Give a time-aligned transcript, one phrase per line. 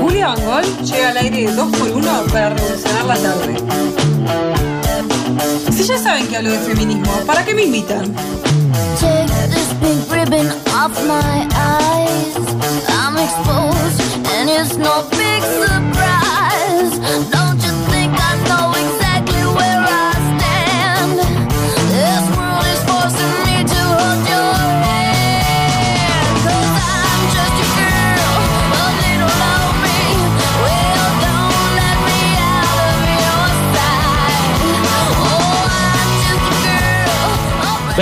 [0.00, 3.56] Julia Bangol llega al aire de 2x1 para revolucionar la tarde.
[5.72, 8.14] Si ya saben que hablo de feminismo, ¿para qué me invitan?
[9.00, 10.02] Take this pink
[10.74, 12.36] off my eyes.
[12.88, 14.00] I'm exposed,
[14.34, 16.98] and it's no big surprise.
[17.30, 17.51] Don't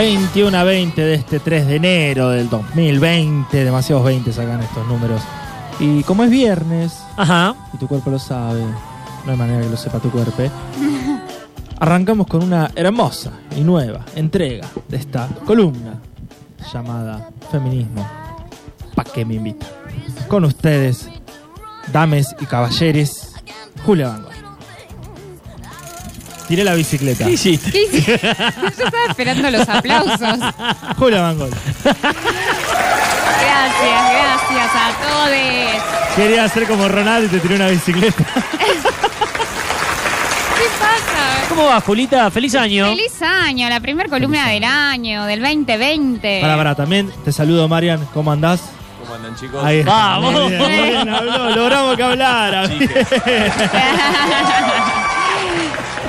[0.00, 3.64] 21 a 20 de este 3 de enero del 2020.
[3.64, 5.20] Demasiados 20 sacan estos números.
[5.78, 7.54] Y como es viernes, Ajá.
[7.74, 8.62] y tu cuerpo lo sabe,
[9.26, 10.42] no hay manera que lo sepa tu cuerpo,
[11.80, 16.00] arrancamos con una hermosa y nueva entrega de esta columna
[16.72, 18.08] llamada Feminismo.
[18.94, 19.68] ¿Pa' qué me invitan?
[20.28, 21.10] Con ustedes,
[21.92, 23.34] dames y caballeres,
[23.84, 24.29] Julia Van Gogh.
[26.50, 27.24] Tiré la bicicleta.
[27.26, 27.70] ¿Qué hiciste?
[27.70, 27.78] Yo
[28.84, 30.40] estaba esperando los aplausos.
[30.98, 31.54] Julia Van Gogh.
[31.84, 32.10] Gracias,
[34.10, 35.30] gracias a todos.
[36.16, 38.24] Quería hacer como Ronaldo y te tiré una bicicleta.
[38.24, 38.32] ¿Qué
[40.80, 41.46] pasa?
[41.50, 42.28] ¿Cómo va, Julita?
[42.32, 42.88] ¡Feliz año!
[42.88, 46.40] Feliz año, la primera columna del año, del 2020.
[46.40, 48.04] Para, para, también te saludo, Marian.
[48.12, 48.60] ¿Cómo andás?
[49.00, 49.64] ¿Cómo andan chicos?
[49.64, 50.18] Ahí está.
[50.18, 50.48] Vamos.
[50.48, 51.50] Bien, bien, habló.
[51.50, 52.64] Logramos que hablara.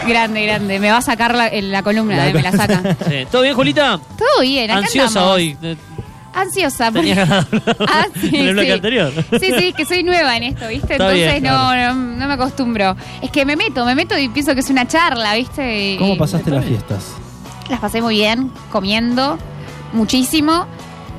[0.07, 0.79] grande, grande.
[0.79, 2.81] Me va a sacar la, columna, La eh, me la saca.
[3.09, 3.25] Sí.
[3.31, 3.99] ¿Todo bien, Julita?
[4.17, 5.31] Todo bien, acá Ansiosa andamos.
[5.35, 5.57] hoy.
[6.33, 6.91] Ansiosa.
[6.91, 7.47] porque- Tenía ganas
[7.87, 8.73] Ah, sí, en el bloque sí.
[8.73, 9.13] anterior.
[9.39, 10.93] Sí, sí, que soy nueva en esto, ¿viste?
[10.93, 12.95] Está Entonces bien, no, no, no me acostumbro.
[13.21, 15.93] Es que me meto, me meto y pienso que es una charla, ¿viste?
[15.93, 17.13] Y- ¿Cómo pasaste las fiestas?
[17.69, 19.37] Las pasé muy bien, comiendo
[19.93, 20.65] muchísimo.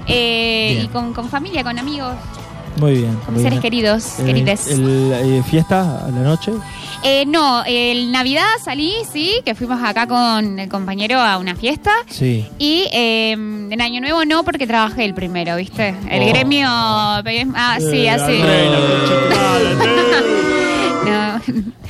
[0.09, 2.15] eh, y con, con familia, con amigos,
[2.79, 3.15] Muy bien.
[3.27, 3.63] con seres bien.
[3.63, 4.67] queridos, Eh, querides.
[4.69, 6.53] el, eh, ¿Fiesta a la noche?
[7.05, 11.91] Eh, no, el Navidad salí, sí, que fuimos acá con el compañero a una fiesta.
[12.09, 12.47] Sí.
[12.59, 15.95] Y eh, en Año Nuevo no, porque trabajé el primero, ¿viste?
[16.09, 16.27] El Oh.
[16.29, 16.67] gremio.
[16.69, 18.41] Ah, sí, Eh, así.
[21.13, 21.41] No,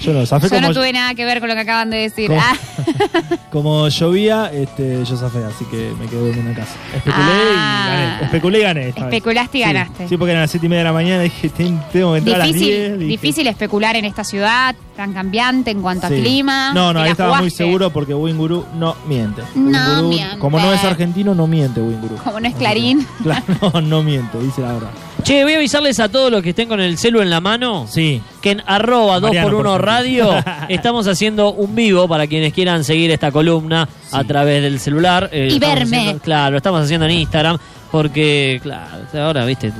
[0.01, 1.97] Yo no, zafé yo no como, tuve nada que ver con lo que acaban de
[1.99, 2.29] decir.
[2.29, 2.41] ¿Cómo?
[2.43, 2.57] Ah,
[3.53, 6.75] como llovía, este, yo zafé, así que me quedé en una casa.
[6.95, 7.87] Especulé Ah.
[7.87, 8.25] y gané.
[8.25, 8.89] Especulé y gané.
[8.89, 9.15] esta vez.
[9.15, 10.09] Especulaste y ganaste.
[10.09, 12.37] Sí, porque eran las 7 y media de la mañana dije, "Ten- tengo que entrar
[12.37, 12.59] a las 10.
[12.67, 13.11] difícil, dije.
[13.11, 16.15] difícil especular en esta ciudad tan cambiante en cuanto Sí.
[16.15, 16.73] a clima.
[16.75, 19.43] No, no, ahí estaba muy seguro porque Winguru no miente.
[19.55, 20.39] No Winguru, miente.
[20.39, 22.17] Como no es argentino, no miente Winguru.
[22.17, 23.07] Como no es Clarín.
[23.23, 24.91] Claro, no, no miente, dice la verdad.
[25.23, 27.87] Che, voy a avisarles a todos los que estén con el celu en la mano
[27.89, 28.21] Sí.
[28.41, 30.35] que en arroba Mariano, 2x1 por radio
[30.69, 35.29] estamos haciendo un vivo para quienes quieran seguir esta columna a través del celular.
[35.33, 35.99] Eh, Y verme.
[35.99, 37.57] haciendo- claro, lo estamos haciendo en Instagram
[37.93, 39.73] porque, claro, ahora, viste,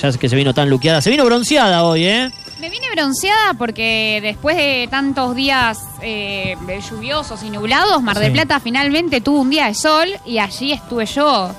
[0.00, 1.00] ya es que se vino tan luqueada.
[1.00, 2.30] Se vino bronceada hoy, ¿eh?
[2.60, 6.56] Me vine bronceada porque después de tantos días eh,
[6.88, 8.32] lluviosos y nublados, Mar del Sí.
[8.34, 11.50] Plata finalmente tuvo un día de sol y allí estuve yo.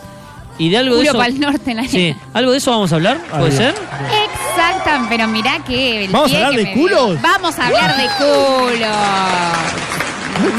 [0.59, 1.13] Y de algo de eso...
[1.13, 3.17] para el norte en la Sí, ¿algo de eso vamos a hablar?
[3.29, 3.75] ¿Puede ser?
[3.75, 6.05] Exacto, pero mirá que.
[6.05, 6.73] el ¿Vamos a hablar que de dio.
[6.73, 7.21] culos?
[7.21, 8.97] Vamos a hablar de culos.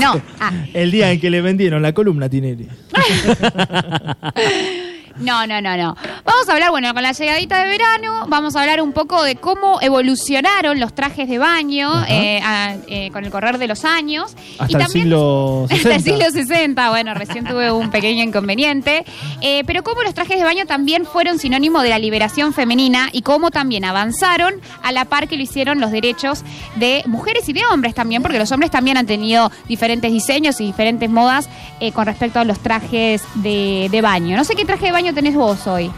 [0.01, 2.69] No, ah, El día en que le vendieron la columna a Tinelli.
[5.21, 5.97] no, no, no, no.
[6.25, 9.37] Vamos a hablar, bueno, con la llegadita de verano, vamos a hablar un poco de
[9.37, 14.35] cómo evolucionaron los trajes de baño eh, a- eh, con el correr de los años.
[14.59, 16.03] Hasta el siglo Hasta el 60.
[16.03, 19.05] siglo 60, bueno, recién tuve un pequeño inconveniente.
[19.41, 23.23] Eh, pero cómo los trajes de baño también fueron sinónimo de la liberación femenina y
[23.23, 26.43] cómo también avanzaron a la par que lo hicieron los derechos
[26.77, 30.67] de mujeres y de hombres también, porque los hombres también han tenido diferentes diseños y
[30.67, 31.49] diferentes modas
[31.95, 34.37] con respecto a los trajes de, de baño.
[34.37, 35.91] No sé qué traje de baño tenés vos hoy.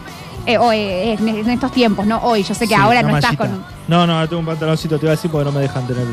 [0.45, 2.41] Eh, hoy, eh, en en estos tiempos, no hoy.
[2.43, 3.63] Yo sé que Sí, ahora no estás con.
[3.87, 6.05] No, no, ahora tengo un pantaloncito, te iba a decir porque no me dejan tener.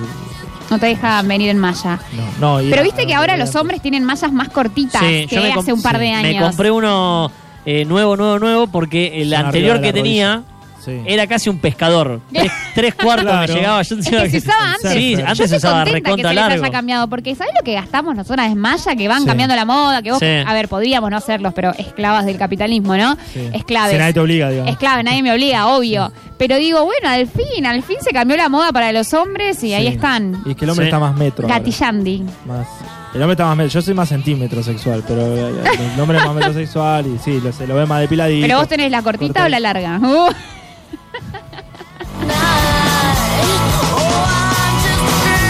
[0.70, 1.98] No te dejan venir en malla.
[2.40, 2.60] No, no.
[2.62, 5.26] y Pero a- viste que a- ahora a- los hombres tienen mallas más cortitas Sí,
[5.26, 6.34] que yo me hace un par de años.
[6.42, 7.30] Me compré uno
[7.64, 10.42] eh, nuevo, nuevo, nuevo porque el Son anterior que tenía
[10.84, 11.00] Sí.
[11.06, 12.20] era casi un pescador.
[12.32, 13.52] Tres, tres cuartos Claro.
[13.52, 13.82] me llegaba.
[13.82, 14.92] Yo Es que se usaba antes.
[14.92, 16.64] Sí, Yo antes se usaba contenta que recontra se les largo.
[16.64, 18.96] haya cambiado, porque ¿sabés lo que gastamos nosotras en malla?
[18.96, 19.26] Que van Sí.
[19.26, 20.26] cambiando la moda, que vos, Sí.
[20.46, 23.16] a ver, podríamos no serlos, pero esclavas del capitalismo, ¿no?
[23.32, 23.48] Sí.
[23.52, 23.92] Esclaves.
[23.92, 24.70] Si nadie te obliga, digamos.
[24.72, 26.12] Esclave, nadie me obliga, obvio.
[26.38, 29.74] Pero digo, bueno, al fin, al fin se cambió la moda para los hombres y
[29.74, 30.40] ahí están.
[30.46, 30.88] Y es que el hombre Sí.
[30.88, 31.44] está más metro.
[31.46, 31.58] ahora.
[31.58, 32.22] Gatillandi.
[32.46, 32.66] Más.
[33.14, 33.72] El hombre está más metro.
[33.72, 35.56] Yo soy más centímetro sexual, pero el
[35.94, 38.46] el hombre es más metrosexual y sí, lo, se lo ve más depiladito.
[38.46, 39.98] Pero vos tenés la cortita o la larga.
[40.02, 40.30] Uh.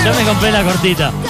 [0.09, 1.13] Yo me compré la cortita.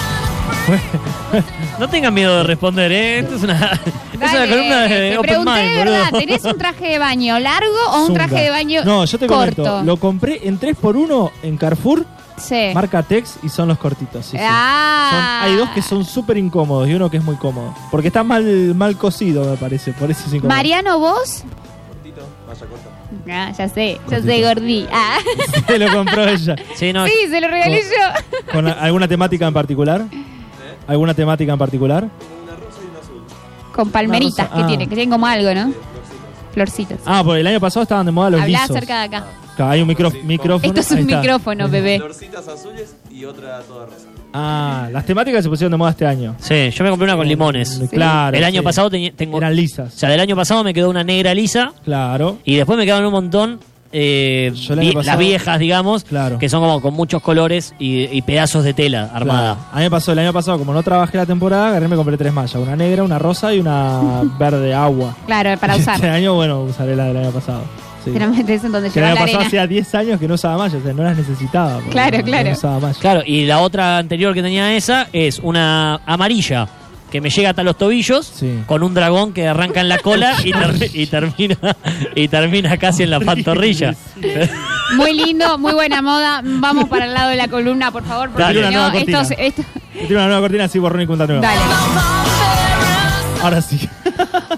[1.79, 3.19] No tengan miedo de responder, ¿eh?
[3.19, 6.19] Esto es una, Esa es la columna de te Open pregunté Mind, de verdad, boludo.
[6.19, 8.27] ¿tenés un traje de baño largo o un Zunga.
[8.27, 9.63] traje de baño No, yo te corto?
[9.63, 9.83] comento.
[9.83, 12.05] Lo compré en 3x1 en Carrefour,
[12.37, 12.71] Sí.
[12.73, 14.25] marca Tex, y son los cortitos.
[14.25, 14.43] sí, sí.
[14.45, 15.39] Ah.
[15.41, 17.73] Son- hay dos que son súper incómodos y uno que es muy cómodo.
[17.91, 18.43] Porque está mal,
[18.75, 19.93] mal cosido, me parece.
[19.93, 20.55] Por eso es incómodo.
[20.55, 21.43] Mariano, vos.
[23.29, 24.85] Ah, ya sé, ya sé, gordí.
[24.91, 25.17] Ah.
[25.67, 26.55] Se lo compró ella.
[26.75, 28.51] Sí, no, sí, se lo regalé yo.
[28.53, 30.03] ¿Con alguna temática en particular?
[30.87, 32.07] ¿Alguna temática en particular?
[33.73, 34.67] Con palmeritas Una rosa- que ah.
[34.67, 35.73] tiene, que tienen como algo, ¿no?
[36.53, 36.99] Florcitas.
[37.05, 38.75] Ah, porque el año pasado estaban de moda los Hablá lisos.
[38.75, 39.25] cerca de acá.
[39.59, 40.67] Acá Hay un micro- micrófono.
[40.73, 41.17] Esto es un está.
[41.17, 41.97] micrófono, bebé.
[41.99, 44.07] Florcitas azules y otra toda rosa.
[44.33, 46.35] Ah, las temáticas se pusieron de moda este año.
[46.39, 47.81] sí, yo me compré una con limones.
[47.91, 48.37] Claro.
[48.37, 48.63] El año sí.
[48.65, 49.37] pasado tengo.
[49.37, 49.93] Eran O lisas.
[49.93, 52.37] sea, del año pasado me quedó una negra lisa Claro.
[52.45, 53.59] y después me quedaron un montón.
[53.91, 56.37] eh, Yo el año vi- pasado- las viejas, digamos, Claro.
[56.37, 59.55] que son como con muchos colores y, y pedazos de tela armada.
[59.55, 59.69] Claro.
[59.73, 61.95] A mí me pasó el año pasado, como no trabajé la temporada, agarré y me
[61.95, 62.53] compré tres mallas.
[62.53, 65.17] Una negra, una rosa y una verde agua.
[65.25, 66.05] Claro, para Este usar.
[66.05, 67.63] año, bueno, usaré la del año pasado.
[68.05, 68.11] Sí.
[68.11, 69.47] Te la metes en donde Que año la pasado arena.
[69.47, 71.79] hacía 10 años que no usaba mallas, o sea, no las necesitaba.
[71.91, 72.49] Claro, no- claro.
[72.49, 72.97] No usaba mallas.
[72.97, 76.67] Claro, y la otra anterior que tenía esa es una amarilla
[77.11, 78.59] que me llega hasta los tobillos Sí.
[78.67, 81.57] con un dragón que arranca en la cola y, ter- y termina
[82.15, 83.95] y termina casi en la pantorrilla.
[84.95, 86.41] Muy lindo, muy buena moda.
[86.43, 89.21] Vamos para el lado de la columna, por favor, porque Dale, si una nueva cortina.
[89.21, 89.63] esto,
[90.07, 91.41] tiro una nueva cortina así borrón y cuenta nueva.
[91.41, 92.18] Dale.
[93.41, 93.87] Ahora sí.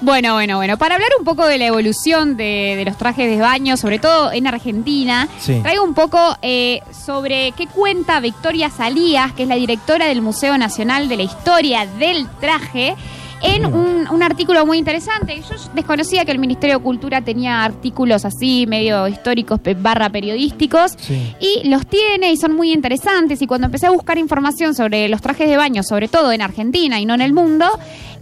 [0.01, 0.77] Bueno, bueno, bueno.
[0.77, 4.31] Para hablar un poco de la evolución de, de los trajes de baño, sobre todo
[4.31, 5.59] en Argentina, Sí.
[5.61, 10.57] traigo un poco eh, sobre qué cuenta Victoria Salías, que es la directora del Museo
[10.57, 12.95] Nacional de la Historia del Traje,
[13.43, 15.41] en un, un artículo muy interesante.
[15.41, 20.93] Yo desconocía que el Ministerio de Cultura tenía artículos así, medio históricos barra periodísticos.
[20.97, 21.33] Sí.
[21.39, 23.41] Y los tiene y son muy interesantes.
[23.41, 26.99] Y cuando empecé a buscar información sobre los trajes de baño, sobre todo en Argentina
[26.99, 27.67] y no en el mundo,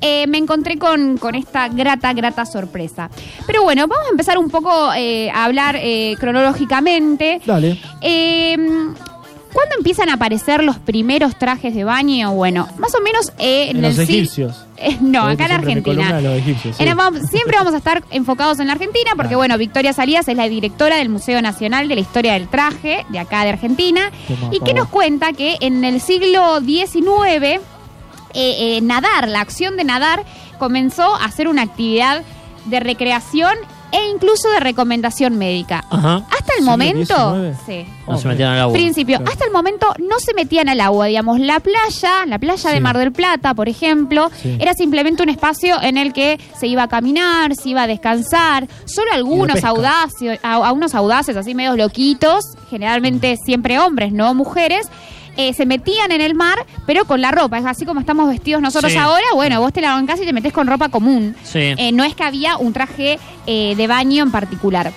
[0.02, 3.10] eh, me encontré con, con esta grata, grata sorpresa.
[3.46, 7.42] Pero bueno, vamos a empezar un poco eh, a hablar eh, cronológicamente.
[7.46, 7.80] Dale.
[9.54, 12.34] ¿Cuándo empiezan a aparecer los primeros trajes de baño?
[12.34, 14.66] Bueno, más o menos eh, en, En el los sig- egipcios.
[14.82, 16.14] Eh, no, acá en Argentina.
[16.14, 16.84] de los egipcios, sí.
[16.86, 20.38] En- vamos- siempre vamos a estar enfocados en la Argentina porque, bueno, Victoria Salías es
[20.38, 24.54] la directora del Museo Nacional de la Historia del Traje de acá de Argentina Toma,
[24.54, 27.60] y que nos cuenta que en el siglo XIX eh,
[28.34, 30.24] eh, nadar, la acción de nadar
[30.60, 32.22] comenzó a ser una actividad
[32.66, 33.54] de recreación
[33.92, 35.84] e incluso de recomendación médica.
[35.90, 36.24] Ajá.
[36.60, 37.86] Hasta el ¿Siglo momento, sí.
[38.08, 38.74] No se metían al agua.
[38.74, 39.32] Principio, Claro.
[39.32, 42.80] hasta el momento no se metían al agua, digamos, la playa, la playa de.
[42.80, 44.58] Mar del Plata, por ejemplo, Sí.
[44.60, 48.68] era simplemente un espacio en el que se iba a caminar, se iba a descansar,
[48.86, 54.88] solo algunos audaces, a, a unos audaces así medios loquitos, generalmente siempre hombres, no mujeres.
[55.38, 57.58] eh, se metían en el mar, pero con la ropa.
[57.58, 58.98] Es así como estamos vestidos nosotros Sí.
[58.98, 59.24] ahora.
[59.36, 61.34] Bueno, vos te la bancás y te metés con ropa común.
[61.44, 61.60] Sí.
[61.78, 63.18] Eh, no es que había un traje
[63.48, 64.92] eh, de baño en particular.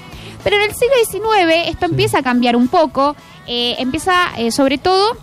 [0.45, 3.15] Pero en el siglo XIX esto empieza a cambiar un poco.
[3.47, 5.17] eh, empieza eh, sobre todo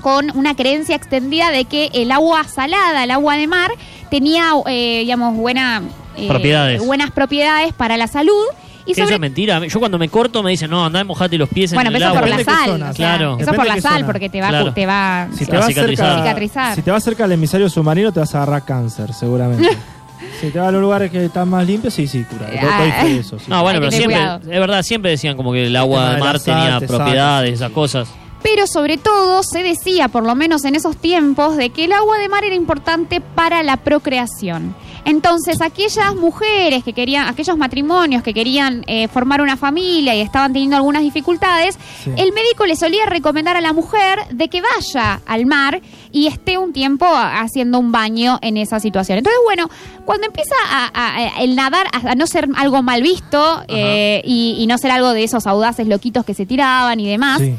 [0.00, 3.70] con una creencia extendida de que el agua salada, el agua de mar,
[4.10, 5.82] tenía, eh, digamos, buena,
[6.16, 6.84] eh, Propiedades.
[6.84, 8.44] buenas propiedades para la salud.
[8.84, 9.64] Y Eso es mentira.
[9.64, 12.00] Yo cuando me corto me dicen, no, andá y mojate los pies bueno, en el
[12.02, 12.20] pero eso agua.
[12.36, 12.66] por la sal.
[12.70, 13.36] zona, o sea, claro.
[13.38, 14.06] Eso por la sal, zona.
[14.06, 14.72] porque te va, Claro.
[14.74, 16.06] te va Si te, Va a cicatrizar.
[16.08, 16.74] cerca, Cicatrizar.
[16.74, 19.68] si te vas cerca del emisario submarino, te vas a agarrar cáncer, seguramente.
[20.40, 22.48] si te vas a los lugares que están más limpios, sí, sí, cura.
[22.60, 22.78] Ah.
[22.80, 23.38] Doy fe de eso.
[23.38, 23.44] sí.
[23.48, 24.52] No, bueno, Hay que pero tener siempre, cuidado.
[24.52, 27.48] es verdad, siempre decían como que el agua tema de mar tenía te saca, propiedades,
[27.50, 27.74] sí, esas sí.
[27.74, 28.08] cosas.
[28.42, 32.18] Pero sobre todo se decía, por lo menos en esos tiempos, de que el agua
[32.18, 34.74] de mar era importante para la procreación.
[35.04, 40.52] Entonces, aquellas mujeres que querían, aquellos matrimonios que querían eh, formar una familia y estaban
[40.52, 42.10] teniendo algunas dificultades, Sí.
[42.16, 45.80] el médico le solía recomendar a la mujer de que vaya al mar
[46.12, 49.18] y esté un tiempo haciendo un baño en esa situación.
[49.18, 49.68] Entonces, bueno,
[50.04, 54.22] cuando empieza a, a- a- el nadar a, a no ser algo mal visto eh,
[54.24, 57.54] y, y no ser algo de esos audaces loquitos que se tiraban y demás, Sí.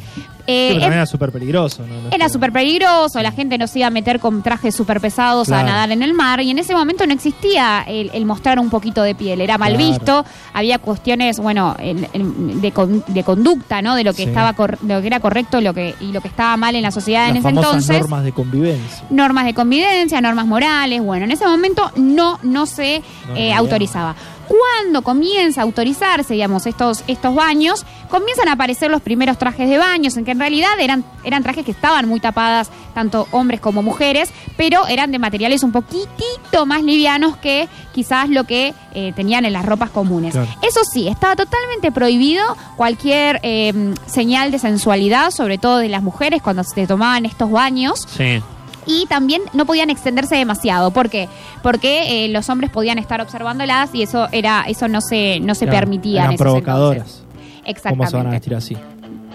[0.47, 1.83] Eh, Sí, pero también era súper peligroso.
[1.87, 2.09] ¿no?
[2.15, 5.63] Era súper peligroso, la gente no se iba a meter con trajes súper pesados a
[5.63, 9.01] nadar en el mar y en ese momento no existía el, el mostrar un poquito
[9.03, 9.89] de piel, era mal Claro.
[9.89, 13.95] visto, había cuestiones, bueno, el- el- de, con- de conducta, ¿no?
[13.95, 14.29] De lo que Sí.
[14.29, 16.81] estaba cor- de lo que era correcto lo que, y lo que estaba mal en
[16.83, 17.99] la sociedad en ese entonces.
[17.99, 19.05] normas de convivencia.
[19.09, 24.15] Normas de convivencia, normas morales, bueno, en ese momento no, no se No, eh, autorizaba.
[24.47, 29.77] Cuando comienza a autorizarse, digamos, estos, estos baños, comienzan a aparecer los primeros trajes de
[29.77, 33.81] baños, en que en realidad eran, eran trajes que estaban muy tapadas, tanto hombres como
[33.81, 39.45] mujeres, pero eran de materiales un poquitito más livianos que quizás lo que eh, tenían
[39.45, 40.33] en las ropas comunes.
[40.33, 40.49] Claro.
[40.61, 42.43] Eso sí, estaba totalmente prohibido
[42.75, 47.93] cualquier eh, señal de sensualidad, sobre todo de las mujeres cuando se tomaban estos baños
[48.17, 48.41] Sí.
[48.85, 50.91] Y también no podían extenderse demasiado.
[50.91, 51.27] ¿Por qué?
[51.61, 55.67] Porque eh, los hombres podían estar observándolas y eso era eso no se no se
[55.67, 57.23] permitía en Eran esos provocadoras.
[57.65, 57.83] entonces.
[57.89, 58.35] ¿Cómo se van a Exactamente.
[58.35, 58.77] vestir así?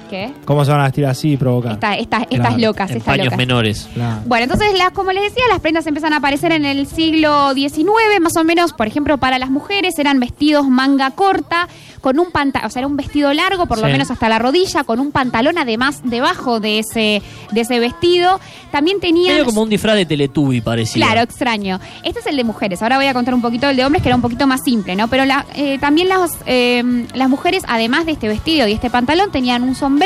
[0.09, 0.33] ¿Qué?
[0.45, 1.73] ¿Cómo se van a vestir así y provocar?
[1.73, 2.43] Esta- esta- Claro.
[2.45, 3.39] Estas locas, En estas paños locas.
[3.39, 3.89] menores.
[3.95, 4.21] Claro.
[4.27, 8.21] Bueno, entonces, las, como les decía, las prendas empiezan a aparecer en el siglo XIX,
[8.21, 11.69] más o menos, por ejemplo, para las mujeres eran vestidos manga corta,
[12.01, 14.85] con un pantalón, o sea, era un vestido largo, por lo menos hasta la rodilla,
[14.85, 18.39] con un pantalón además debajo de ese, de ese vestido.
[18.71, 19.35] También tenían...
[19.35, 21.05] Medio como un disfraz de Teletubby parecía.
[21.05, 21.81] Claro, extraño.
[22.05, 22.83] Este es el de mujeres.
[22.83, 24.95] Ahora voy a contar un poquito el de hombres, que era un poquito más simple,
[24.95, 25.09] ¿no?
[25.09, 29.33] Pero la- eh, también las, eh, las mujeres, además de este vestido y este pantalón,
[29.33, 29.98] tenían un sombrero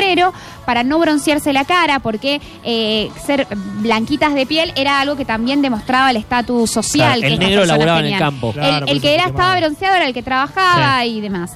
[0.65, 3.47] para no broncearse la cara, porque eh, ser
[3.81, 7.19] blanquitas de piel era algo que también demostraba el estatus social.
[7.19, 8.19] Claro, que el negro laburaba en el tenían.
[8.31, 8.47] campo.
[8.49, 11.51] El- Claro, que era estaba bronceado era el que trabajaba y demás.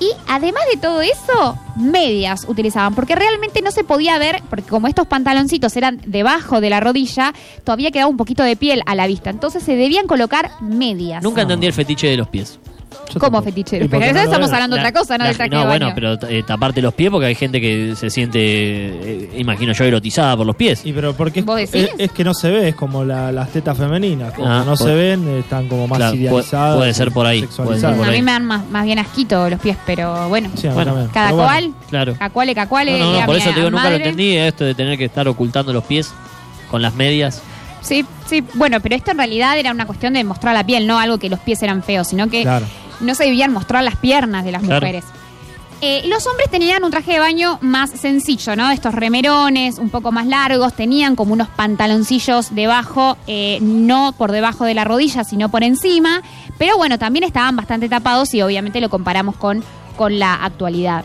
[0.00, 4.88] Y además de todo eso, medias utilizaban, porque realmente no se podía ver, porque como
[4.88, 7.32] estos pantaloncitos eran debajo de la rodilla,
[7.62, 9.30] todavía quedaba un poquito de piel a la vista.
[9.30, 11.22] Entonces se debían colocar medias.
[11.22, 12.58] Nunca entendí el fetiche de los pies.
[13.14, 13.44] Yo como tampoco.
[13.44, 13.84] fetichero.
[13.84, 15.56] ¿Y por Pero eso no estamos hablando de otra cosa, no La- del traje de
[15.56, 15.92] no, baño.
[15.92, 19.84] bueno, pero eh, taparte los pies porque hay gente que se siente, eh, imagino yo,
[19.84, 20.82] erotizada por los pies.
[20.84, 21.74] Y pero porque es, ¿Vos decís?
[21.84, 24.74] es- es que no se ve, es como la- las tetas femeninas, como Ah, no
[24.76, 26.76] por- se ven, eh, están como más Claro, idealizadas.
[26.76, 27.66] puede ser por ahí, sexualizadas.
[27.66, 28.16] puede ser por a ahí.
[28.18, 30.50] mí me dan más, más bien asquito los pies, pero bueno.
[30.56, 31.08] Sí, Bueno.
[31.12, 32.14] Cada Pero bueno, cual, Claro.
[32.18, 32.98] cacuale, cacuale.
[32.98, 35.72] No, no, por eso te digo, nunca lo entendí, esto de tener que estar ocultando
[35.72, 36.12] los pies
[36.70, 37.42] con las medias.
[37.82, 40.98] Sí, sí, bueno, pero esto en realidad era una cuestión de mostrar la piel, no
[41.00, 42.64] algo que los pies eran feos, sino que Claro.
[43.02, 44.80] No se debían mostrar las piernas de las Claro.
[44.80, 45.04] mujeres.
[45.84, 48.70] Eh, los hombres tenían un traje de baño más sencillo, ¿no?
[48.70, 54.64] Estos remerones un poco más largos, tenían como unos pantaloncillos debajo, eh, no por debajo
[54.64, 56.22] de la rodilla, sino por encima,
[56.56, 59.64] pero bueno, también estaban bastante tapados y obviamente lo comparamos con,
[59.96, 61.04] con la actualidad.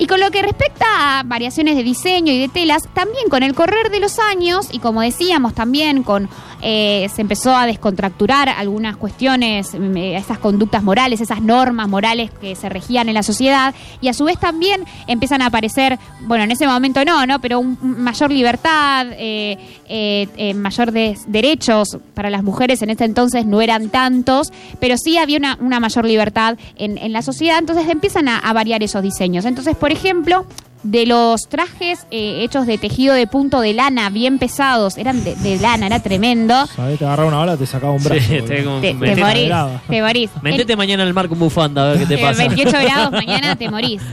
[0.00, 3.54] Y con lo que respecta a variaciones de diseño y de telas, también con el
[3.54, 6.28] correr de los años, y como decíamos también, con
[6.62, 12.30] eh, se empezó a descontracturar algunas cuestiones, mm, eh, esas conductas morales, esas normas morales
[12.40, 16.44] que se regían en la sociedad, y a su vez también empiezan a aparecer, bueno,
[16.44, 17.40] en ese momento no, ¿no?
[17.40, 23.46] Pero un, mayor libertad, eh, eh, mayor de- derechos para las mujeres en ese entonces
[23.46, 27.88] no eran tantos, pero sí había una, una mayor libertad en, en la sociedad, entonces
[27.88, 29.44] empiezan a, a variar esos diseños.
[29.44, 30.44] Entonces, por ejemplo,
[30.82, 35.34] de los trajes eh, hechos de tejido de punto de lana, bien pesados, eran de,
[35.36, 36.66] de lana, era tremendo.
[36.66, 36.98] ¿sabés?
[36.98, 38.20] Te agarraba una bala, te sacaba un brazo.
[38.20, 39.50] Sí, te- Te, morís,
[39.88, 40.30] te morís.
[40.42, 42.46] Metete mañana al mar con bufanda a ver qué te Eh, pasa.
[42.46, 44.02] 28 grados mañana te morís.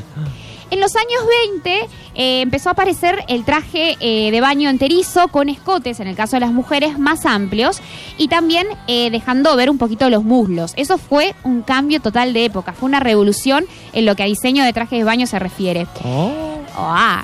[0.72, 1.22] En los años
[1.54, 6.16] 20 eh, empezó a aparecer el traje eh, de baño enterizo con escotes, en el
[6.16, 7.80] caso de las mujeres, más amplios
[8.18, 10.74] y también eh, dejando ver un poquito los muslos.
[10.76, 14.64] Eso fue un cambio total de época, fue una revolución en lo que a diseño
[14.64, 15.88] de trajes de baño se refiere.
[16.04, 16.32] Oh,
[16.78, 17.24] Ah.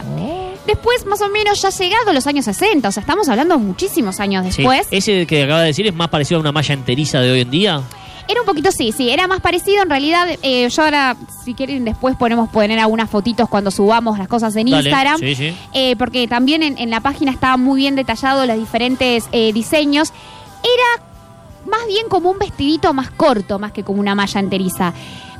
[0.65, 4.45] Después, más o menos, ya llegado los años 60, o sea, estamos hablando muchísimos años
[4.45, 4.61] Sí.
[4.61, 4.87] después.
[4.91, 7.49] Ese que acaba de decir es más parecido a una malla enteriza de hoy en
[7.49, 7.81] día.
[8.27, 10.27] Era un poquito sí, sí, era más parecido en realidad.
[10.41, 14.67] eh, yo ahora, si quieren, después ponemos poner algunas fotitos cuando subamos las cosas en
[14.67, 14.83] Dale.
[14.89, 15.19] Instagram.
[15.19, 15.55] Sí, sí.
[15.73, 20.13] eh, porque también en, en la página estaba muy bien detallado los diferentes eh, diseños.
[20.63, 21.03] Era
[21.69, 24.93] más bien como un vestidito más corto, más que como una malla enteriza.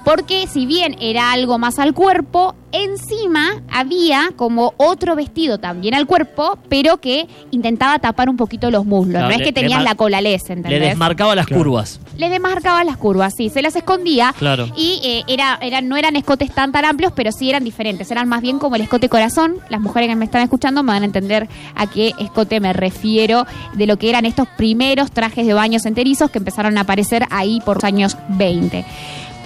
[0.03, 6.08] Porque si bien era algo más al cuerpo, encima había como otro vestido también al
[6.08, 9.12] cuerpo, pero que intentaba tapar un poquito los muslos.
[9.13, 10.81] Claro, no es le- que le tenías la cola les, Le ¿entendés?
[10.81, 11.63] desmarcaba las Claro.
[11.63, 12.00] curvas.
[12.17, 14.34] le demarcaba las curvas, sí, se las escondía.
[14.38, 14.67] Claro.
[14.75, 18.10] Y eh, era, eran, no eran escotes tan tan amplios, pero sí eran diferentes.
[18.12, 19.55] Eran más bien como el escote corazón.
[19.70, 23.46] Las mujeres que me están escuchando me van a entender a qué escote me refiero
[23.74, 27.60] de lo que eran estos primeros trajes de baños enterizos que empezaron a aparecer ahí
[27.65, 28.86] por los años 20.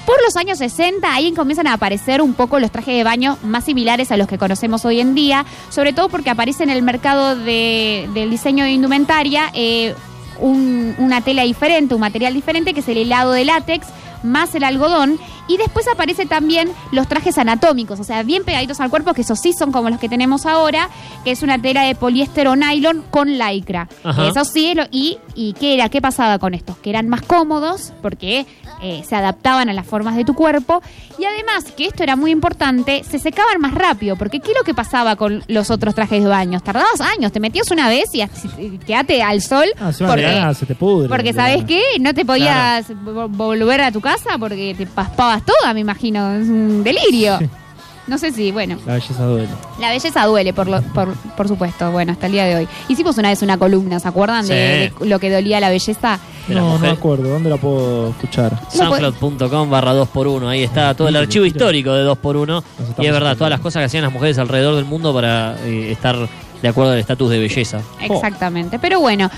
[0.05, 3.63] Por los años 60, ahí comienzan a aparecer un poco los trajes de baño más
[3.63, 7.35] similares a los que conocemos hoy en día, sobre todo porque aparece en el mercado
[7.35, 9.95] de- del diseño de indumentaria eh,
[10.39, 13.87] un- una tela diferente, un material diferente, que es el helado de látex,
[14.21, 15.17] más el algodón.
[15.47, 19.39] Y después aparece también los trajes anatómicos, o sea, bien pegaditos al cuerpo, que esos
[19.39, 20.89] sí son como los que tenemos ahora,
[21.23, 23.87] que es una tela de poliéster o nylon con lycra.
[24.03, 24.27] Ajá.
[24.27, 25.89] Eso sí, lo- y, y ¿qué era?
[25.89, 26.77] ¿Qué pasaba con estos?
[26.79, 28.45] Que eran más cómodos porque
[28.81, 30.81] eh, se adaptaban a las formas de tu cuerpo.
[31.17, 34.63] Y además, que esto era muy importante, se secaban más rápido, porque ¿qué es lo
[34.63, 36.59] que pasaba con los otros trajes de baño?
[36.59, 39.65] Tardabas años, te metías una vez y quedate al sol.
[39.79, 41.07] Ah, se, porque- se te pudre.
[41.07, 44.85] porque sabes qué, no te podías vo- volver a tu casa porque te
[45.43, 47.39] toda, me imagino, es un delirio.
[48.07, 49.47] No sé si, bueno, La belleza duele.
[49.79, 52.67] la belleza duele, por, lo- por, por supuesto, bueno, hasta el día de hoy.
[52.87, 55.03] Hicimos una vez una columna, ¿se acuerdan de, Sí.
[55.03, 56.19] de lo que dolía la belleza?
[56.47, 57.29] No, no me acuerdo.
[57.29, 58.59] ¿Dónde la puedo escuchar?
[58.71, 60.47] Soundcloud.com barra 2x1.
[60.47, 62.45] Ahí está todo el archivo histórico de 2x1.
[62.45, 65.11] Nos estamos Y es verdad, todas las cosas que hacían las mujeres alrededor del mundo
[65.11, 66.15] para eh, estar
[66.61, 67.79] de acuerdo al estatus de belleza.
[68.01, 68.77] Exactamente.
[68.77, 69.31] Pero bueno,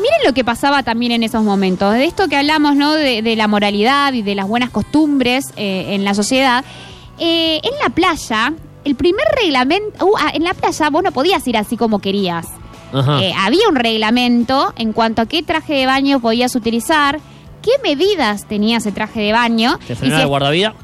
[0.00, 1.92] miren lo que pasaba también en esos momentos.
[1.94, 2.92] De esto que hablamos, ¿no?
[2.94, 6.64] De, de la moralidad y de las buenas costumbres eh, en la sociedad.
[7.18, 8.52] Eh, en la playa,
[8.84, 10.06] el primer reglamento.
[10.06, 12.46] uh, ah, en la playa vos no podías ir así como querías.
[12.92, 13.22] Ajá.
[13.22, 17.20] Eh, había un reglamento en cuanto a qué traje de baño podías utilizar,
[17.60, 19.78] qué medidas tenía ese traje de baño.
[19.86, 20.74] Te frenaba si, el guardavida.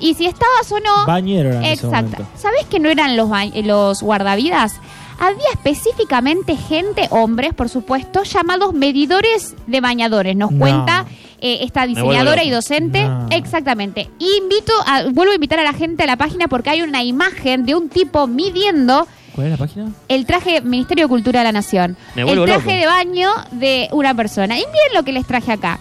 [0.00, 1.06] y si estabas o no.
[1.06, 2.26] Bañero era en ese Exacto.
[2.36, 4.74] ¿Sabés que no eran los, ba- los guardavidas?
[5.18, 10.36] Había específicamente gente, hombres, por supuesto, llamados medidores de bañadores.
[10.36, 10.58] Nos No.
[10.58, 11.06] cuenta
[11.40, 13.04] eh, esta diseñadora y docente.
[13.04, 13.26] No.
[13.30, 14.08] Exactamente.
[14.18, 17.66] Invito a, vuelvo a invitar a la gente a la página porque hay una imagen
[17.66, 19.90] de un tipo midiendo ¿Cuál es la página?
[20.08, 21.96] el traje Ministerio de Cultura de la Nación.
[22.14, 22.70] Me el traje loco.
[22.70, 24.56] de baño de una persona.
[24.56, 25.78] Y miren lo que les traje acá.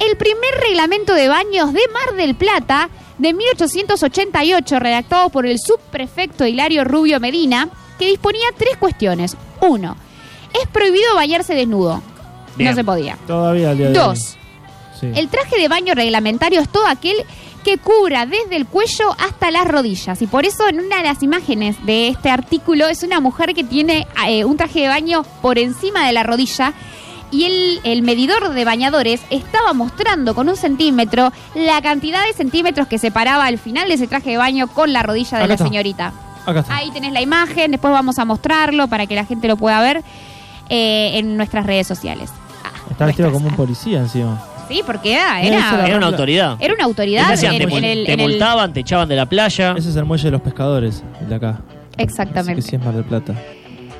[0.00, 2.88] El primer reglamento de baños de Mar del Plata
[3.18, 9.36] de 1888, redactado por el subprefecto Hilario Rubio Medina, que disponía tres cuestiones.
[9.60, 9.96] Uno,
[10.60, 12.02] es prohibido bañarse desnudo.
[12.56, 12.70] Bien.
[12.70, 13.18] No se podía.
[13.26, 14.06] Todavía al día de hoy.
[14.08, 14.36] Dos,
[15.00, 15.10] Sí.
[15.14, 17.16] el traje de baño reglamentario es todo aquel
[17.64, 20.22] que cubra desde el cuello hasta las rodillas.
[20.22, 23.64] Y por eso en una de las imágenes de este artículo es una mujer que
[23.64, 26.74] tiene eh, un traje de baño por encima de la rodilla.
[27.32, 32.86] Y el, el medidor de bañadores estaba mostrando con un centímetro la cantidad de centímetros
[32.86, 35.54] que separaba al final de ese traje de baño con la rodilla de Acá la
[35.54, 36.12] está.
[36.44, 36.50] Señorita.
[36.50, 36.76] Acá está.
[36.76, 40.02] Ahí tenés la imagen, después vamos a mostrarlo para que la gente lo pueda ver
[40.68, 42.30] eh, en nuestras redes sociales.
[42.64, 44.42] Ah, Está vestido como un policía encima.
[44.68, 46.56] Sí, porque esa era, Era una autoridad.
[46.58, 47.52] era una ¿Qué autoridad te hacían?
[47.52, 49.74] en, te, en mul- el, te en el- multaban, te echaban de la playa.
[49.76, 51.48] Ese es el muelle de los pescadores, el de acá.
[51.50, 52.62] Así que Exactamente.
[52.62, 53.34] sí es Mar del Plata.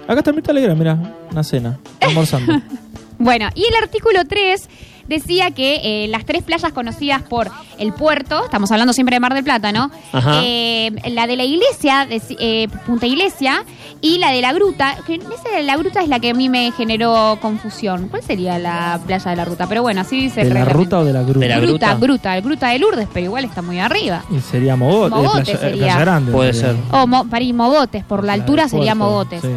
[0.08, 0.98] Acá está Mirta Alegra, mira,
[1.30, 2.60] una cena, almorzando.
[3.16, 4.68] Bueno, y el artículo 3
[5.08, 9.34] decía que eh, las tres playas conocidas por el puerto, estamos hablando siempre de Mar
[9.34, 9.90] del Plata, ¿no?
[10.12, 10.40] Ajá.
[10.44, 13.64] Eh, la de la iglesia, de, eh, Punta Iglesia,
[14.00, 16.48] y la de la gruta, que esa de la gruta es la que a mí
[16.50, 18.08] me generó confusión.
[18.08, 19.66] ¿Cuál sería la playa de la ruta?
[19.66, 21.38] Pero bueno, así dice ¿De la ruta o de la gruta?
[21.40, 22.40] De la gruta, gruta.
[22.40, 24.22] gruta, de Lourdes, pero igual está muy arriba.
[24.30, 25.76] Y sería Mogote, Mogote playa, sería.
[25.84, 26.32] Playa Grande.
[26.32, 26.72] Puede sería.
[26.72, 26.80] ser.
[26.92, 29.40] O Mo- París Mogotes, por la Playa altura sería Mogotes.
[29.40, 29.48] sí.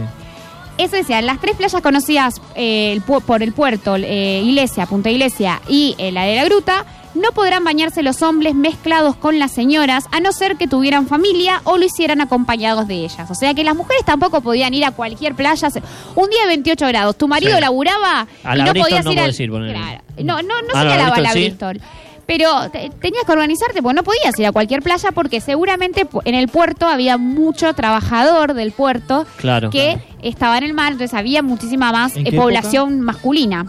[0.78, 5.96] Eso decía, las tres playas conocidas eh, por el puerto, eh, Iglesia, Punta Iglesia y
[5.98, 6.86] eh, la de la Gruta,
[7.16, 11.62] no podrán bañarse los hombres mezclados con las señoras, a no ser que tuvieran familia
[11.64, 13.32] o lo hicieran acompañados de ellas.
[13.32, 15.68] O sea que las mujeres tampoco podían ir a cualquier playa.
[16.16, 17.62] Un día de 28 grados, tu marido Sí.
[17.62, 19.74] laburaba A y la no Bristol podías no ir al- podés ir, ponele.
[19.74, 20.02] Claro.
[20.24, 21.40] No, no, no Ah, sería la, Bristol la sí.
[21.40, 21.82] Bristol.
[22.28, 26.36] Pero te- tenías que organizarte, porque no podías ir a cualquier playa porque seguramente en
[26.36, 29.70] el puerto había mucho trabajador del puerto Claro.
[29.70, 33.66] que estaba en el mar, entonces había muchísima más ¿En eh, población masculina.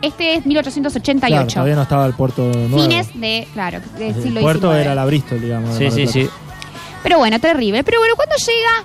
[0.00, 1.54] Este es Claro, 1888.
[1.54, 2.78] todavía no estaba el puerto nuevo.
[2.78, 4.80] Fines de, claro, del el puerto XIX.
[4.84, 5.76] era la Bristol, digamos.
[5.76, 6.28] Sí, sí, sí.
[7.02, 7.84] Pero bueno, terrible.
[7.84, 8.84] Pero bueno, cuando llega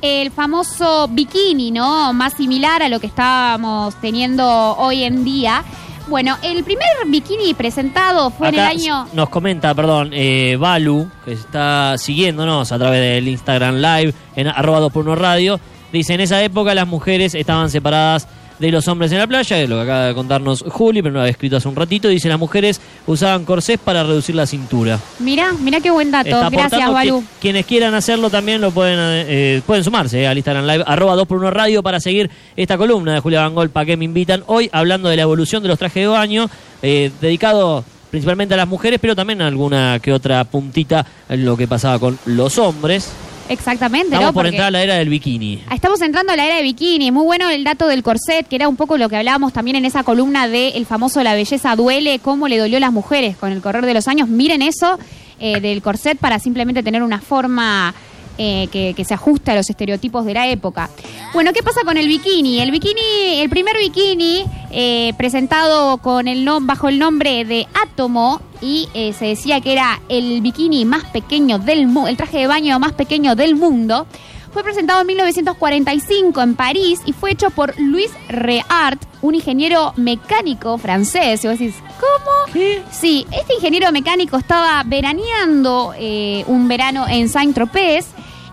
[0.00, 2.12] el famoso bikini, ¿no?
[2.12, 5.62] Más similar a lo que estábamos teniendo hoy en día.
[6.08, 9.06] Bueno, el primer bikini presentado fue en el año...
[9.12, 14.80] nos comenta, perdón, eh, Balu, que está siguiéndonos a través del Instagram Live en arroba
[14.80, 15.60] 2 por 1 radio.
[15.92, 18.26] Dice, en esa época las mujeres estaban separadas
[18.62, 21.20] de los hombres en la playa, es lo que acaba de contarnos Juli, pero lo
[21.20, 22.08] había escrito hace un ratito.
[22.08, 24.98] Dice, las mujeres usaban corsés para reducir la cintura.
[25.18, 26.28] Mira, mira qué buen dato.
[26.30, 26.92] Está Gracias.
[26.92, 27.20] Balú.
[27.20, 31.14] Qui- Quienes quieran hacerlo también lo pueden eh, pueden sumarse eh, al Instagram Live, arroba
[31.16, 34.44] 2 por 1 radio para seguir esta columna de Julia Bangol, ¿para qué me invitan?
[34.46, 36.48] Hoy hablando de la evolución de los trajes de baño,
[36.82, 41.66] eh, dedicado principalmente a las mujeres, pero también alguna que otra puntita en lo que
[41.66, 43.10] pasaba con los hombres.
[43.52, 44.32] Exactamente, Estamos ¿no?
[44.32, 45.62] por entrar a la era del bikini.
[45.72, 47.10] Estamos entrando a la era de bikini.
[47.10, 49.84] Muy bueno el dato del corset, que era un poco lo que hablábamos también en
[49.84, 53.52] esa columna de el famoso La belleza duele, cómo le dolió a las mujeres con
[53.52, 54.28] el correr de los años.
[54.28, 54.98] Miren eso
[55.38, 57.94] eh, del corset para simplemente tener una forma
[58.38, 60.88] eh, que, que se ajuste a los estereotipos de la época.
[61.34, 62.60] Bueno, ¿qué pasa con el bikini?
[62.60, 68.40] El bikini, el primer bikini eh, presentado con el nom- bajo el nombre de Átomo
[68.60, 72.46] y eh, se decía que era el bikini más pequeño del mundo, el traje de
[72.46, 74.06] baño más pequeño del mundo.
[74.52, 80.76] Fue presentado en 1945 en París y fue hecho por Louis Reart, un ingeniero mecánico
[80.76, 81.42] francés.
[81.42, 82.52] Y vos decís, ¿cómo?
[82.90, 88.06] Sí, este ingeniero mecánico estaba veraneando eh, un verano en Saint-Tropez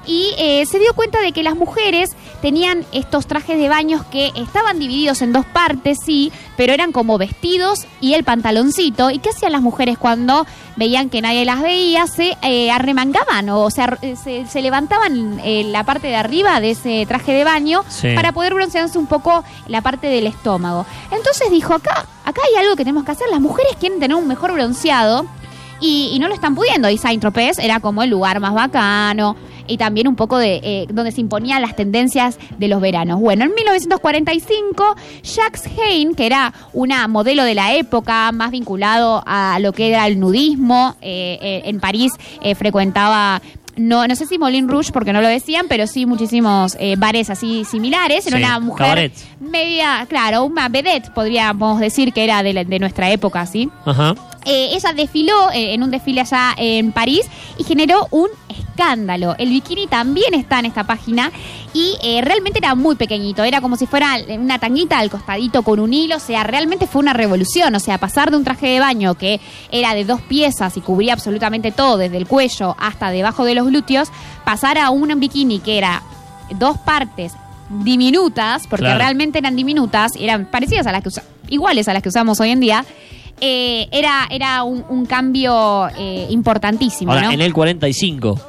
[0.06, 4.32] y eh, se dio cuenta de que las mujeres tenían estos trajes de baños que
[4.36, 9.12] estaban divididos en dos partes, sí, pero eran como vestidos y el pantaloncito.
[9.12, 10.46] ¿Y qué hacían las mujeres cuando
[10.78, 12.08] veían que nadie las veía?
[12.08, 16.72] Se eh, arremangaban o sea, eh, se, se levantaban eh, la parte de arriba de
[16.72, 18.16] ese traje de baño Sí.
[18.16, 20.86] para poder broncearse un poco la parte del estómago.
[21.12, 23.28] Entonces dijo, acá, acá hay algo que tenemos que hacer.
[23.30, 25.26] Las mujeres quieren tener un mejor bronceado
[25.82, 26.90] y, y no lo están pudiendo.
[26.90, 29.36] Y Saint Tropez era como el lugar más bacano.
[29.70, 33.20] Y también un poco de eh, donde se imponían las tendencias de los veranos.
[33.20, 39.60] Bueno, en 1945, Jacques Hein, que era una modelo de la época, más vinculado a
[39.60, 43.42] lo que era el nudismo, eh, eh, en París eh, frecuentaba
[43.78, 47.30] no, no sé si Moulin Rouge porque no lo decían, pero sí muchísimos eh, bares
[47.30, 48.28] así similares.
[48.28, 49.26] Era Sí, una mujer cabarets.
[49.40, 53.70] media, claro, una vedette, podríamos decir que era de, la- de nuestra época, ¿sí?
[53.86, 54.16] Ajá.
[54.46, 57.26] Eh, ella desfiló eh, en un desfile allá en París
[57.58, 59.36] y generó un escándalo.
[59.38, 61.32] El bikini también está en esta página
[61.74, 63.44] y eh, realmente era muy pequeñito.
[63.44, 66.16] Era como si fuera una tanguita al costadito con un hilo.
[66.16, 67.76] O sea, realmente fue una revolución.
[67.76, 71.14] O sea, pasar de un traje de baño que era de dos piezas y cubría
[71.14, 74.10] absolutamente todo, desde el cuello hasta debajo de los glúteos,
[74.46, 76.02] pasar a un bikini que era
[76.58, 77.34] dos partes
[77.70, 79.00] diminutas, porque Claro.
[79.00, 81.10] realmente eran diminutas, eran parecidas a las que
[81.50, 82.86] iguales a las que usamos hoy en día.
[83.42, 87.32] Eh, era, era un, un cambio eh, importantísimo, Ahora, ¿no?
[87.32, 88.40] en el 45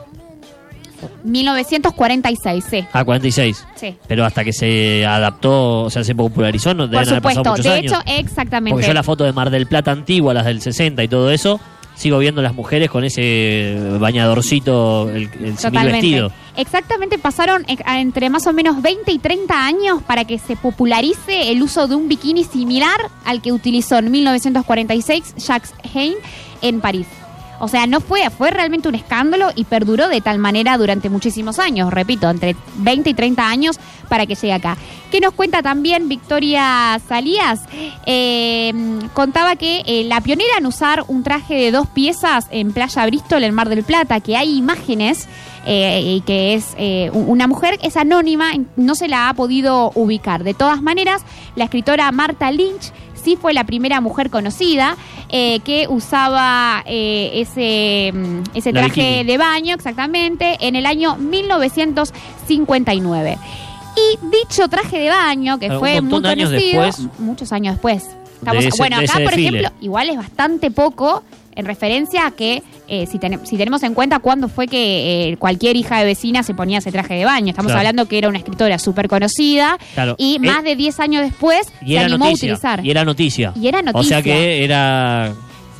[1.24, 2.84] 1946, sí.
[2.92, 3.66] a 46.
[3.74, 3.96] Sí.
[4.06, 7.50] Pero hasta que se adaptó, o sea, se popularizó, no Por deben haber pasado supuesto,
[7.50, 7.92] muchos de años.
[7.92, 8.72] hecho, exactamente.
[8.74, 11.60] Porque yo la foto de Mar del Plata antigua, las del 60 y todo eso,
[12.00, 15.92] sigo viendo las mujeres con ese bañadorcito, el, el simil Totalmente.
[15.92, 16.32] vestido.
[16.56, 21.50] Exactamente, pasaron eh, entre más o menos 20 y 30 años para que se popularice
[21.50, 26.14] el uso de un bikini similar al que utilizó en 1946 Jacques Hein
[26.62, 27.06] en París.
[27.60, 31.58] O sea, no fue, fue realmente un escándalo y perduró de tal manera durante muchísimos
[31.58, 34.76] años, repito, entre 20 y 30 años para que llegue acá.
[35.10, 37.60] ¿Qué nos cuenta también Victoria Salías?
[38.06, 38.72] Eh,
[39.12, 43.44] contaba que eh, la pionera en usar un traje de dos piezas en Playa Bristol,
[43.44, 45.28] en Mar del Plata, que hay imágenes
[45.66, 46.74] eh, y que es
[47.12, 50.44] una mujer, es anónima, no se la ha podido ubicar.
[50.44, 51.22] De todas maneras,
[51.56, 54.96] la escritora Marta Lynch sí fue la primera mujer conocida
[55.28, 63.38] eh, que usaba eh, ese, mm, ese traje de baño, exactamente, en el año 1959.
[63.96, 66.50] Y dicho traje de baño, que un fue muy conocido,
[66.82, 67.00] después.
[67.18, 68.06] muchos años después.
[68.38, 69.48] Estamos- ese- bueno, acá, por desfile.
[69.58, 71.22] ejemplo, igual es bastante poco
[71.54, 75.36] en referencia a que eh, si, ten- si tenemos en cuenta cuándo fue que eh,
[75.36, 77.50] cualquier hija de vecina se ponía ese traje de baño.
[77.50, 77.80] Estamos Claro.
[77.80, 80.14] hablando que era una escritora súper conocida Claro.
[80.18, 82.46] y Eh, más de 10 años después Y se animó a noticia.
[82.52, 82.84] utilizar.
[82.86, 83.52] Y era noticia.
[83.56, 84.22] Y era O sea noticia.
[84.22, 85.32] que era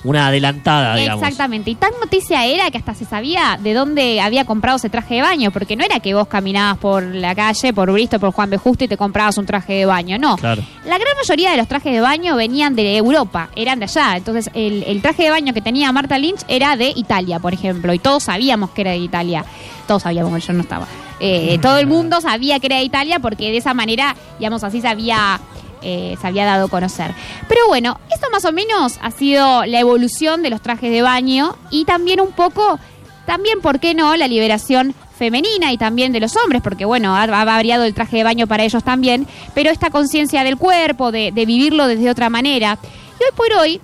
[0.05, 1.23] una adelantada, digamos.
[1.23, 1.71] Exactamente.
[1.71, 5.23] Y tan noticia era que hasta se sabía de dónde había comprado ese traje de
[5.23, 8.57] baño, porque no era que vos caminabas por la calle, por Bristol, por Juan B.
[8.57, 10.37] Justo y te comprabas un traje de baño, no.
[10.37, 10.63] Claro.
[10.85, 14.17] La gran mayoría de los trajes de baño venían de Europa, eran de allá.
[14.17, 17.93] Entonces, el, el traje de baño que tenía Marta Lynch era de Italia, por ejemplo,
[17.93, 19.45] y todos sabíamos que era de Italia.
[19.87, 20.87] Todos sabíamos, yo no estaba.
[21.23, 24.81] Eh, todo el mundo sabía que era de Italia porque de esa manera, digamos así,
[24.81, 25.39] se había,
[25.83, 27.15] eh, se había dado a conocer.
[27.49, 31.57] Pero bueno, esto más o menos ha sido la evolución de los trajes de baño
[31.71, 32.79] y también un poco,
[33.27, 37.25] también, ¿por qué no?, la liberación femenina y también de los hombres, porque bueno, ha,
[37.25, 41.31] ha variado el traje de baño para ellos también, pero esta conciencia del cuerpo, de,
[41.33, 42.79] de vivirlo desde otra manera.
[43.21, 43.81] Y hoy por hoy,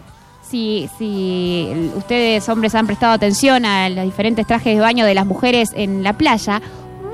[0.48, 5.26] si, si ustedes hombres han prestado atención a los diferentes trajes de baño de las
[5.26, 6.62] mujeres en la playa,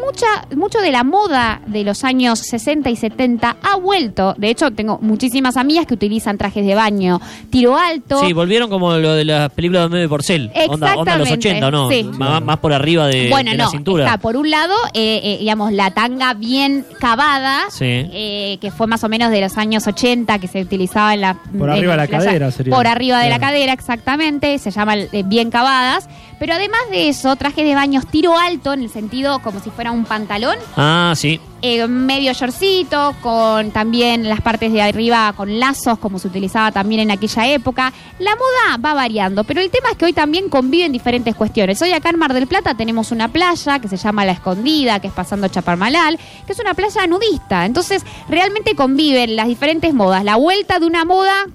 [0.04, 4.34] mucha, mucho de la moda de los años 60 y 70 ha vuelto.
[4.36, 8.20] De hecho, tengo muchísimas amigas que utilizan trajes de baño tiro alto.
[8.24, 10.50] Sí, volvieron como lo de las películas de Meme Porcel.
[10.68, 11.90] Onda, onda los Exactamente, 80, ¿no?
[11.90, 12.04] sí.
[12.04, 14.04] Más, más por arriba de, bueno, de no, la cintura.
[14.04, 17.84] está por un lado, eh, eh, digamos, la tanga bien cavada, Sí.
[17.86, 21.34] eh, que fue más o menos de los años 80, que se utilizaba en la...
[21.34, 22.74] Por en arriba de la cadera sería.
[22.74, 26.08] Por arriba de la cadera, exactamente, se llama eh, bien cavadas.
[26.42, 29.92] Pero además de eso, trajes de baños tiro alto, en el sentido como si fuera
[29.92, 31.38] un pantalón, Ah, sí.
[31.62, 37.02] eh, medio shortcito, con también las partes de arriba con lazos, como se utilizaba también
[37.02, 37.92] en aquella época.
[38.18, 41.81] La moda va variando, pero el tema es que hoy también conviven diferentes cuestiones.
[41.81, 45.07] Hoy acá en Mar del Plata tenemos una playa que se llama La Escondida, que
[45.07, 47.66] es pasando Chaparmalal, que es una playa nudista.
[47.66, 50.24] Entonces, realmente conviven las diferentes modas.
[50.24, 51.46] La vuelta de una moda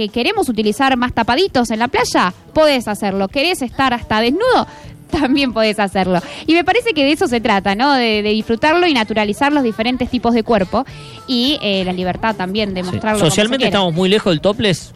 [0.00, 3.28] que queremos utilizar más tapaditos en la playa, podés hacerlo.
[3.28, 4.66] ¿Querés estar hasta desnudo?
[5.10, 6.20] También podés hacerlo.
[6.46, 7.92] Y me parece que de eso se trata, ¿no?
[7.92, 10.86] De, de disfrutarlo y naturalizar los diferentes tipos de cuerpo
[11.26, 12.90] y eh, la libertad también de sí.
[12.90, 13.18] mostrarlo.
[13.18, 14.94] como se Socialmente estamos muy lejos del topless.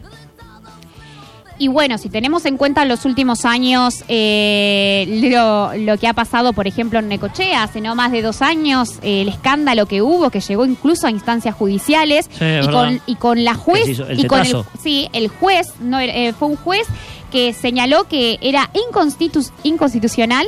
[1.57, 6.51] Y bueno, si tenemos en cuenta los últimos años eh, lo, lo que ha pasado,
[6.53, 10.29] por ejemplo, en Necochea, hace no más de dos años, eh, el escándalo que hubo,
[10.29, 14.27] que llegó incluso a instancias judiciales, Sí, y, con, y con la juez, el y
[14.27, 14.47] con el,
[14.81, 16.85] sí, el juez, no, eh, fue un juez
[17.31, 20.45] que señaló que era inconstitu- inconstitucional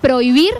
[0.00, 0.52] prohibir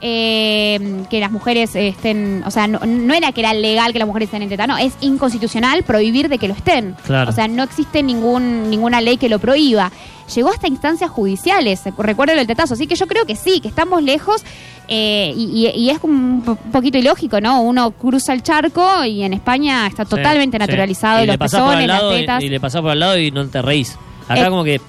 [0.00, 4.08] eh, que las mujeres estén, o sea, no, no era que era legal que las
[4.08, 6.96] mujeres estén en teta, no, es inconstitucional prohibir de que lo estén.
[7.06, 7.30] Claro.
[7.30, 9.90] O sea, no existe ningún, ninguna ley que lo prohíba.
[10.34, 14.02] Llegó hasta instancias judiciales, recuerdo el tetazo, así que yo creo que sí, que estamos
[14.02, 14.44] lejos
[14.86, 17.62] eh, y, y- es un po- poquito ilógico, ¿no?
[17.62, 20.68] Uno cruza el charco y en España está totalmente Sí, sí.
[20.70, 22.42] naturalizado Y los pezones, las lado y- tetas.
[22.42, 23.96] Y, le pasás por al lado y no te reís.
[24.28, 24.50] Acá Eh.
[24.50, 24.80] como que...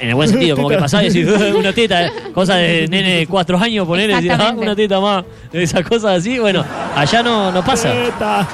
[0.00, 3.18] En el buen sentido, como que pasás y decís, una teta, eh, cosa de nene
[3.18, 7.64] de cuatro años, poner ah, una teta más, esas cosas así, bueno, allá no, no
[7.64, 7.92] pasa.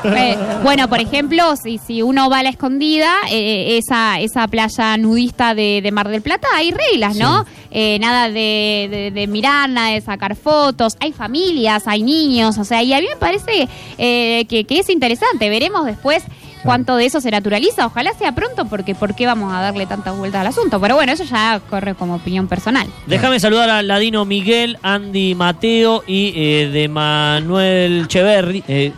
[0.04, 4.96] Eh, bueno, por ejemplo, si, si uno va a la escondida, eh, esa, esa playa
[4.96, 7.44] nudista de, de Mar del Plata, hay reglas, ¿no?
[7.70, 12.64] Eh, nada de, de- de mirar, nada de sacar fotos, hay familias, hay niños, o
[12.64, 15.48] sea, y a mí me parece eh, que, que es interesante.
[15.48, 16.22] Veremos después
[16.62, 17.86] cuánto de eso se naturaliza.
[17.86, 20.80] Ojalá sea pronto, porque ¿por qué vamos a darle tantas vueltas al asunto?
[20.80, 22.86] Pero bueno, eso ya corre como opinión personal.
[23.06, 28.62] Déjame saludar a Ladino Miguel, Andy Mateo y eh, de Manuel Cheverri.
[28.68, 28.92] Eh,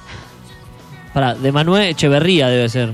[1.12, 2.92] pará, de Manuel Echeverría debe ser.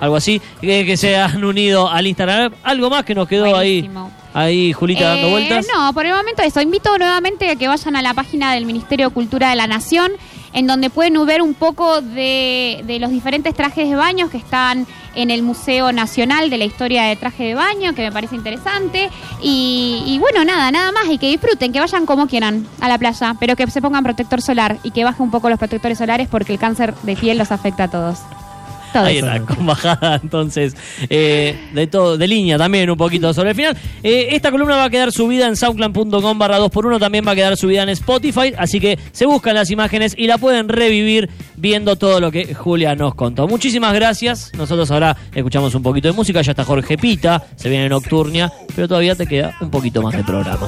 [0.00, 2.52] Algo así, que, que se han unido al Instagram.
[2.64, 4.10] Algo más que nos quedó ahí, Buenísimo.
[4.34, 5.66] ahí Julita dando Eh, vueltas.
[5.72, 6.60] No, por el momento eso.
[6.60, 10.10] Invito nuevamente a que vayan a la página del Ministerio de Cultura de la Nación,
[10.52, 14.86] en donde pueden ver un poco de, de los diferentes trajes de baño que están
[15.14, 19.10] en el Museo Nacional de la Historia de Traje de Baño, que me parece interesante.
[19.42, 21.06] Y, y bueno, nada, nada más.
[21.10, 24.40] Y que disfruten, que vayan como quieran a la playa, pero que se pongan protector
[24.40, 27.52] solar y que bajen un poco los protectores solares porque el cáncer de piel los
[27.52, 28.18] afecta a todos.
[28.94, 30.76] Ahí está, con bajada entonces
[31.08, 33.76] eh, de todo, de línea también un poquito sobre el final.
[34.02, 37.56] Eh, esta columna va a quedar subida en soundclan.com barra 2x1, también va a quedar
[37.56, 42.20] subida en Spotify, así que se buscan las imágenes y la pueden revivir viendo todo
[42.20, 43.46] lo que Julia nos contó.
[43.48, 44.52] Muchísimas gracias.
[44.54, 48.88] Nosotros ahora escuchamos un poquito de música, ya está Jorge Pita, se viene Nocturnia, pero
[48.88, 50.60] todavía te queda un poquito más de programa.